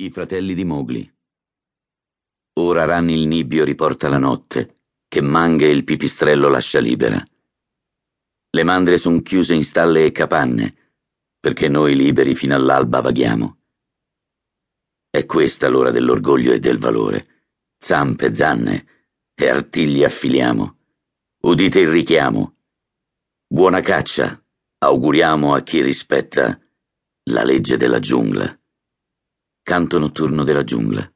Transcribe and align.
I 0.00 0.10
fratelli 0.10 0.54
di 0.54 0.62
Mowgli. 0.62 1.12
Ora 2.60 2.84
Ranni 2.84 3.14
il 3.14 3.26
nibbio 3.26 3.64
riporta 3.64 4.08
la 4.08 4.18
notte, 4.18 4.82
che 5.08 5.20
Manghe 5.20 5.66
il 5.66 5.82
pipistrello 5.82 6.48
lascia 6.48 6.78
libera. 6.78 7.20
Le 8.50 8.62
mandre 8.62 8.96
son 8.96 9.22
chiuse 9.22 9.54
in 9.54 9.64
stalle 9.64 10.04
e 10.04 10.12
capanne, 10.12 10.92
perché 11.40 11.66
noi 11.66 11.96
liberi 11.96 12.36
fino 12.36 12.54
all'alba 12.54 13.00
vaghiamo. 13.00 13.58
È 15.10 15.26
questa 15.26 15.66
l'ora 15.66 15.90
dell'orgoglio 15.90 16.52
e 16.52 16.60
del 16.60 16.78
valore. 16.78 17.46
Zampe, 17.76 18.32
zanne 18.32 18.86
e 19.34 19.48
artigli 19.48 20.04
affiliamo. 20.04 20.76
Udite 21.40 21.80
il 21.80 21.88
richiamo. 21.88 22.54
Buona 23.48 23.80
caccia, 23.80 24.40
auguriamo 24.78 25.54
a 25.54 25.60
chi 25.62 25.82
rispetta 25.82 26.56
la 27.30 27.42
legge 27.42 27.76
della 27.76 27.98
giungla. 27.98 28.56
Canto 29.68 29.98
notturno 29.98 30.44
della 30.44 30.64
giungla. 30.64 31.06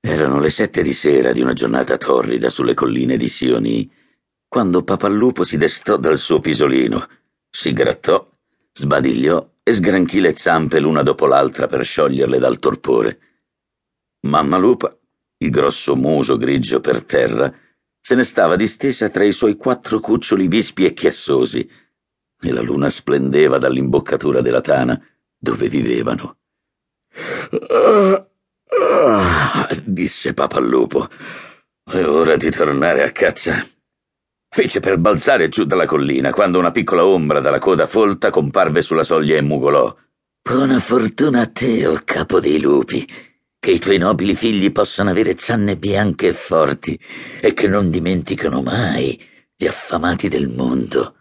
Erano 0.00 0.40
le 0.40 0.50
sette 0.50 0.82
di 0.82 0.92
sera 0.92 1.30
di 1.30 1.40
una 1.40 1.52
giornata 1.52 1.96
torrida 1.98 2.50
sulle 2.50 2.74
colline 2.74 3.16
di 3.16 3.28
Sioni, 3.28 3.88
quando 4.48 4.82
Papallupo 4.82 5.44
si 5.44 5.56
destò 5.56 5.98
dal 5.98 6.18
suo 6.18 6.40
pisolino, 6.40 7.06
si 7.48 7.72
grattò, 7.72 8.28
sbadigliò 8.72 9.58
e 9.62 9.72
sgranchì 9.72 10.18
le 10.18 10.34
zampe 10.34 10.80
l'una 10.80 11.04
dopo 11.04 11.26
l'altra 11.26 11.68
per 11.68 11.84
scioglierle 11.84 12.40
dal 12.40 12.58
torpore. 12.58 13.20
Mamma 14.26 14.56
Lupa, 14.56 14.98
il 15.36 15.50
grosso 15.50 15.94
muso 15.94 16.36
grigio 16.36 16.80
per 16.80 17.04
terra, 17.04 17.54
se 18.00 18.16
ne 18.16 18.24
stava 18.24 18.56
distesa 18.56 19.08
tra 19.10 19.22
i 19.22 19.30
suoi 19.30 19.54
quattro 19.54 20.00
cuccioli 20.00 20.48
vispi 20.48 20.84
e 20.84 20.92
chiassosi, 20.92 21.70
e 22.40 22.52
la 22.52 22.62
luna 22.62 22.90
splendeva 22.90 23.58
dall'imboccatura 23.58 24.40
della 24.40 24.60
tana 24.60 25.00
dove 25.46 25.68
vivevano. 25.68 26.38
Ah, 28.68 29.68
disse 29.84 30.34
Papallupo, 30.34 31.08
è 31.84 32.04
ora 32.04 32.34
di 32.36 32.50
tornare 32.50 33.04
a 33.04 33.12
caccia. 33.12 33.64
Fece 34.48 34.80
per 34.80 34.98
balzare 34.98 35.48
giù 35.48 35.64
dalla 35.64 35.86
collina 35.86 36.32
quando 36.32 36.58
una 36.58 36.72
piccola 36.72 37.06
ombra 37.06 37.38
dalla 37.38 37.60
coda 37.60 37.86
folta 37.86 38.30
comparve 38.30 38.82
sulla 38.82 39.04
soglia 39.04 39.36
e 39.36 39.42
mugolò. 39.42 39.94
Buona 40.42 40.80
fortuna 40.80 41.42
a 41.42 41.46
te, 41.46 41.86
o 41.86 41.92
oh 41.92 42.00
capo 42.04 42.40
dei 42.40 42.60
lupi, 42.60 43.08
che 43.60 43.70
i 43.70 43.78
tuoi 43.78 43.98
nobili 43.98 44.34
figli 44.34 44.72
possano 44.72 45.10
avere 45.10 45.36
zanne 45.38 45.76
bianche 45.76 46.28
e 46.28 46.32
forti 46.32 46.98
e 47.40 47.54
che 47.54 47.68
non 47.68 47.90
dimenticano 47.90 48.62
mai 48.62 49.20
gli 49.54 49.66
affamati 49.66 50.28
del 50.28 50.48
mondo. 50.48 51.14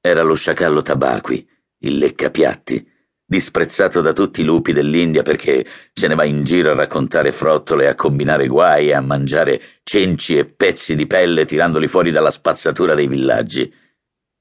Era 0.00 0.22
lo 0.22 0.34
sciacallo 0.34 0.82
Tabaqui, 0.82 1.48
il 1.84 1.98
leccapiatti, 1.98 2.91
disprezzato 3.32 4.02
da 4.02 4.12
tutti 4.12 4.42
i 4.42 4.44
lupi 4.44 4.74
dell'India 4.74 5.22
perché 5.22 5.64
se 5.90 6.06
ne 6.06 6.14
va 6.14 6.24
in 6.24 6.44
giro 6.44 6.70
a 6.70 6.74
raccontare 6.74 7.32
frottole, 7.32 7.88
a 7.88 7.94
combinare 7.94 8.46
guai 8.46 8.88
e 8.88 8.92
a 8.92 9.00
mangiare 9.00 9.58
cenci 9.82 10.36
e 10.36 10.44
pezzi 10.44 10.94
di 10.94 11.06
pelle 11.06 11.46
tirandoli 11.46 11.88
fuori 11.88 12.10
dalla 12.10 12.30
spazzatura 12.30 12.94
dei 12.94 13.06
villaggi. 13.08 13.72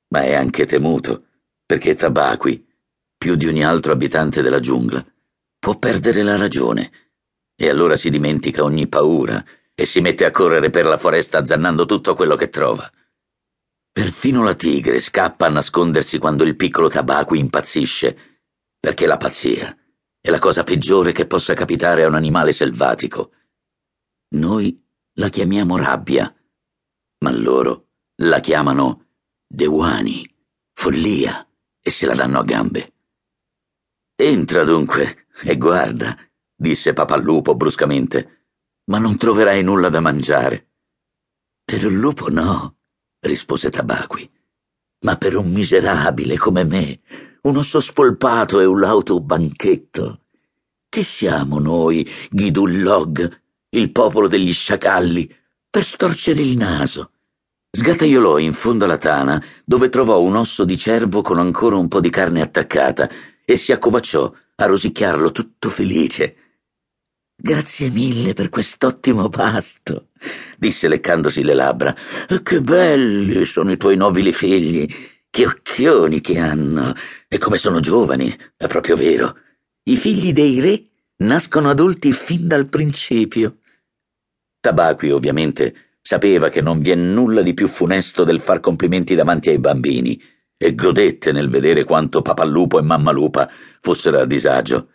Ma 0.09 0.23
è 0.23 0.33
anche 0.33 0.65
temuto, 0.65 1.27
perché 1.65 1.95
Tabaqui, 1.95 2.67
più 3.17 3.35
di 3.35 3.47
ogni 3.47 3.63
altro 3.63 3.93
abitante 3.93 4.41
della 4.41 4.59
giungla, 4.59 5.01
può 5.57 5.79
perdere 5.79 6.21
la 6.21 6.35
ragione, 6.35 6.91
e 7.55 7.69
allora 7.69 7.95
si 7.95 8.09
dimentica 8.09 8.61
ogni 8.61 8.89
paura 8.89 9.41
e 9.73 9.85
si 9.85 10.01
mette 10.01 10.25
a 10.25 10.31
correre 10.31 10.69
per 10.69 10.85
la 10.85 10.97
foresta 10.97 11.37
azzannando 11.37 11.85
tutto 11.85 12.13
quello 12.13 12.35
che 12.35 12.49
trova. 12.49 12.91
Perfino 13.93 14.43
la 14.43 14.53
tigre 14.53 14.99
scappa 14.99 15.45
a 15.45 15.49
nascondersi 15.49 16.17
quando 16.17 16.43
il 16.43 16.57
piccolo 16.57 16.89
tabacco 16.89 17.35
impazzisce, 17.35 18.30
perché 18.81 19.05
la 19.05 19.17
pazzia 19.17 19.77
è 20.19 20.29
la 20.31 20.39
cosa 20.39 20.63
peggiore 20.63 21.11
che 21.11 21.27
possa 21.27 21.53
capitare 21.53 22.03
a 22.03 22.07
un 22.07 22.15
animale 22.15 22.51
selvatico. 22.51 23.31
Noi 24.35 24.83
la 25.13 25.29
chiamiamo 25.29 25.77
rabbia, 25.77 26.35
ma 27.19 27.31
loro 27.31 27.89
la 28.23 28.39
chiamano 28.39 29.09
dewani, 29.47 30.27
follia, 30.73 31.47
e 31.79 31.91
se 31.91 32.07
la 32.07 32.15
danno 32.15 32.39
a 32.39 32.43
gambe. 32.43 32.93
Entra 34.15 34.63
dunque 34.63 35.27
e 35.43 35.57
guarda, 35.57 36.17
disse 36.55 36.93
Papallupo 36.93 37.55
bruscamente, 37.55 38.47
ma 38.85 38.97
non 38.97 39.15
troverai 39.15 39.61
nulla 39.61 39.89
da 39.89 39.99
mangiare. 39.99 40.69
Per 41.63 41.85
un 41.85 41.99
lupo 41.99 42.29
no 42.29 42.77
rispose 43.19 43.69
Tabaqui. 43.69 44.29
Ma 45.03 45.17
per 45.17 45.35
un 45.35 45.51
miserabile 45.51 46.37
come 46.37 46.63
me, 46.63 47.01
un 47.43 47.57
osso 47.57 47.79
spolpato 47.79 48.59
e 48.59 48.65
un 48.65 48.79
lauto 48.79 49.19
banchetto. 49.19 50.19
Che 50.87 51.03
siamo 51.03 51.59
noi, 51.59 52.07
Ghidullog, 52.29 53.41
il 53.69 53.91
popolo 53.91 54.27
degli 54.27 54.53
sciacalli, 54.53 55.33
per 55.69 55.83
storcere 55.83 56.41
il 56.41 56.57
naso? 56.57 57.11
Sgattaiolò 57.71 58.37
in 58.37 58.53
fondo 58.53 58.85
alla 58.85 58.97
tana, 58.97 59.43
dove 59.63 59.89
trovò 59.89 60.21
un 60.21 60.35
osso 60.35 60.65
di 60.65 60.77
cervo 60.77 61.21
con 61.21 61.39
ancora 61.39 61.77
un 61.77 61.87
po' 61.87 62.01
di 62.01 62.09
carne 62.09 62.41
attaccata, 62.41 63.09
e 63.43 63.55
si 63.55 63.71
accovacciò 63.71 64.31
a 64.55 64.65
rosicchiarlo 64.65 65.31
tutto 65.31 65.69
felice. 65.69 66.35
Grazie 67.35 67.89
mille 67.89 68.33
per 68.33 68.49
quest'ottimo 68.49 69.29
pasto, 69.29 70.09
disse 70.57 70.87
leccandosi 70.87 71.41
le 71.41 71.55
labbra. 71.55 71.95
Che 72.43 72.61
belli 72.61 73.45
sono 73.45 73.71
i 73.71 73.77
tuoi 73.77 73.95
nobili 73.95 74.31
figli. 74.31 74.87
Che 75.33 75.45
occhioni 75.45 76.19
che 76.19 76.37
hanno. 76.39 76.93
E 77.29 77.37
come 77.37 77.57
sono 77.57 77.79
giovani, 77.79 78.37
è 78.57 78.67
proprio 78.67 78.97
vero. 78.97 79.37
I 79.83 79.95
figli 79.95 80.33
dei 80.33 80.59
re 80.59 80.89
nascono 81.23 81.69
adulti 81.69 82.11
fin 82.11 82.49
dal 82.49 82.67
principio. 82.67 83.59
Tabaqui, 84.59 85.09
ovviamente, 85.09 85.95
sapeva 86.01 86.49
che 86.49 86.59
non 86.59 86.81
vi 86.81 86.91
è 86.91 86.95
nulla 86.95 87.43
di 87.43 87.53
più 87.53 87.69
funesto 87.69 88.25
del 88.25 88.41
far 88.41 88.59
complimenti 88.59 89.15
davanti 89.15 89.47
ai 89.47 89.59
bambini 89.59 90.21
e 90.57 90.75
godette 90.75 91.31
nel 91.31 91.49
vedere 91.49 91.85
quanto 91.85 92.21
Papallupo 92.21 92.77
e 92.77 92.81
Mammalupa 92.81 93.49
fossero 93.79 94.19
a 94.19 94.25
disagio. 94.25 94.89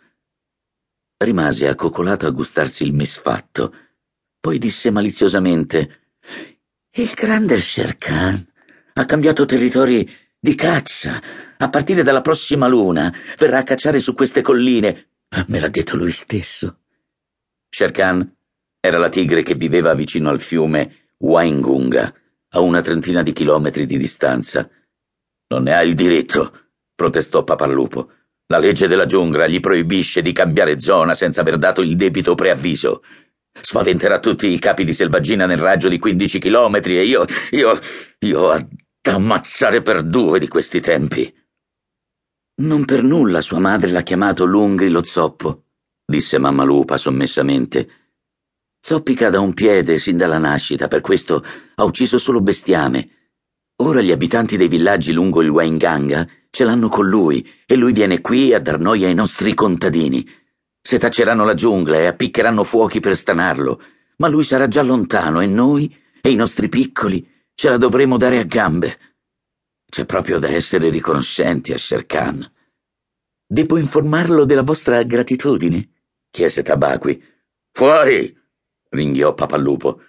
Rimase 1.17 1.67
accoccolato 1.67 2.27
a 2.27 2.29
gustarsi 2.29 2.83
il 2.83 2.93
misfatto. 2.93 3.73
Poi 4.39 4.59
disse 4.59 4.91
maliziosamente: 4.91 6.01
Il 6.91 7.11
grande 7.15 7.57
Sher 7.57 7.97
Khan 7.97 8.47
ha 8.93 9.05
cambiato 9.05 9.45
territori 9.45 10.07
di 10.39 10.55
caccia. 10.55 11.21
A 11.57 11.69
partire 11.69 12.03
dalla 12.03 12.21
prossima 12.21 12.67
luna 12.67 13.13
verrà 13.37 13.59
a 13.59 13.63
cacciare 13.63 13.99
su 13.99 14.13
queste 14.13 14.41
colline. 14.41 15.09
Me 15.47 15.59
l'ha 15.59 15.67
detto 15.67 15.97
lui 15.97 16.11
stesso. 16.11 16.79
Sher 17.69 17.91
Khan 17.91 18.35
era 18.79 18.97
la 18.97 19.09
tigre 19.09 19.43
che 19.43 19.55
viveva 19.55 19.93
vicino 19.93 20.29
al 20.29 20.39
fiume 20.39 21.09
Waingunga, 21.17 22.13
a 22.49 22.59
una 22.59 22.81
trentina 22.81 23.23
di 23.23 23.33
chilometri 23.33 23.85
di 23.85 23.97
distanza. 23.97 24.69
Non 25.49 25.63
ne 25.63 25.73
ha 25.73 25.81
il 25.81 25.93
diritto, 25.95 26.69
protestò 26.95 27.43
Papallupo. 27.43 28.11
La 28.47 28.59
legge 28.59 28.87
della 28.87 29.05
giungla 29.05 29.47
gli 29.47 29.59
proibisce 29.59 30.21
di 30.21 30.31
cambiare 30.31 30.79
zona 30.79 31.13
senza 31.13 31.41
aver 31.41 31.57
dato 31.57 31.81
il 31.81 31.95
debito 31.97 32.33
preavviso. 32.35 33.03
Spaventerà 33.59 34.19
tutti 34.19 34.47
i 34.47 34.59
capi 34.59 34.85
di 34.85 34.93
selvaggina 34.93 35.45
nel 35.45 35.57
raggio 35.57 35.89
di 35.89 35.99
15 35.99 36.39
chilometri 36.39 36.97
e 36.97 37.03
io, 37.03 37.25
io, 37.49 37.79
io 38.19 38.67
ammazzare 39.13 39.81
per 39.81 40.03
due 40.03 40.39
di 40.39 40.47
questi 40.47 40.79
tempi. 40.79 41.33
Non 42.59 42.85
per 42.85 43.03
nulla 43.03 43.41
sua 43.41 43.59
madre 43.59 43.91
l'ha 43.91 44.01
chiamato 44.01 44.45
Lungri 44.45 44.89
lo 44.89 45.03
zoppo, 45.03 45.65
disse 46.05 46.37
mamma 46.37 46.63
lupa 46.63 46.97
sommessamente. 46.97 47.89
Zoppica 48.79 49.29
da 49.29 49.39
un 49.39 49.53
piede 49.53 49.97
sin 49.97 50.17
dalla 50.17 50.37
nascita, 50.37 50.87
per 50.87 51.01
questo 51.01 51.43
ha 51.75 51.83
ucciso 51.83 52.17
solo 52.17 52.41
bestiame. 52.41 53.09
Ora 53.83 54.01
gli 54.01 54.11
abitanti 54.11 54.57
dei 54.57 54.67
villaggi 54.67 55.11
lungo 55.11 55.41
il 55.41 55.49
Wainganga 55.49 56.27
Ce 56.49 56.63
l'hanno 56.63 56.89
con 56.89 57.07
lui 57.07 57.47
e 57.67 57.75
lui 57.75 57.93
viene 57.93 58.19
qui 58.19 58.51
a 58.51 58.59
dar 58.59 58.79
noia 58.79 59.05
ai 59.05 59.13
nostri 59.13 59.53
contadini. 59.53 60.27
Setacceranno 60.81 61.45
la 61.45 61.53
giungla 61.53 61.97
e 61.97 62.05
appiccheranno 62.07 62.63
fuochi 62.63 62.99
per 62.99 63.15
stanarlo, 63.15 63.79
ma 64.17 64.27
lui 64.27 64.43
sarà 64.43 64.67
già 64.67 64.81
lontano 64.81 65.41
e 65.41 65.45
noi 65.45 65.95
e 66.19 66.31
i 66.31 66.35
nostri 66.35 66.67
piccoli 66.67 67.36
ce 67.59 67.69
la 67.69 67.77
dovremo 67.77 68.17
dare 68.17 68.37
a 68.37 68.43
gambe. 68.43 68.99
C'è 69.89 70.05
proprio 70.05 70.37
da 70.37 70.47
essere 70.47 70.91
riconoscenti 70.91 71.73
a 71.73 71.77
Sherkan. 71.79 72.47
Devo 73.47 73.77
informarlo 73.77 74.45
della 74.45 74.61
vostra 74.61 75.01
gratitudine? 75.01 75.89
chiese 76.29 76.61
Tabaqui. 76.61 77.19
Fuori! 77.71 78.31
ringhiò 78.89 79.33
Papallupo. 79.33 80.01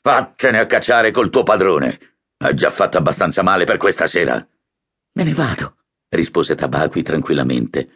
Vattene 0.00 0.58
a 0.60 0.64
cacciare 0.64 1.10
col 1.10 1.28
tuo 1.28 1.42
padrone. 1.42 1.98
Ha 2.38 2.54
già 2.54 2.70
fatto 2.70 2.96
abbastanza 2.96 3.42
male 3.42 3.66
per 3.66 3.76
questa 3.76 4.06
sera. 4.06 4.36
Me 5.12 5.24
ne 5.24 5.34
vado, 5.34 5.76
rispose 6.08 6.54
Tabaqui 6.54 7.02
tranquillamente. 7.02 7.90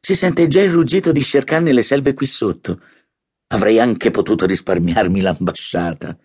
Si 0.00 0.16
sente 0.16 0.48
già 0.48 0.62
il 0.62 0.72
ruggito 0.72 1.12
di 1.12 1.22
Sherkan 1.22 1.64
nelle 1.64 1.82
selve 1.82 2.14
qui 2.14 2.24
sotto. 2.24 2.80
Avrei 3.48 3.78
anche 3.78 4.10
potuto 4.10 4.46
risparmiarmi 4.46 5.20
l'ambasciata. 5.20 6.16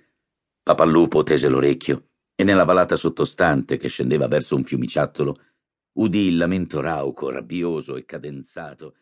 Papallupo 0.64 1.24
tese 1.24 1.50
l'orecchio 1.50 2.09
e 2.40 2.46
nella 2.46 2.64
valata 2.64 2.96
sottostante 2.96 3.76
che 3.76 3.90
scendeva 3.90 4.30
verso 4.30 4.56
un 4.56 4.64
fiumiciattolo 4.64 5.42
udì 5.98 6.28
il 6.28 6.38
lamento 6.38 6.80
rauco, 6.80 7.30
rabbioso 7.30 7.98
e 7.98 8.06
cadenzato 8.06 8.96